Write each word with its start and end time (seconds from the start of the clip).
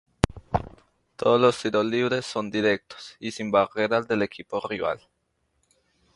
Todos 1.15 1.39
los 1.39 1.61
tiros 1.61 1.85
libres 1.85 2.25
son 2.25 2.49
directos 2.49 3.15
y 3.19 3.29
sin 3.29 3.51
barrera 3.51 4.01
del 4.01 4.23
equipo 4.23 4.59
rival. 4.67 4.99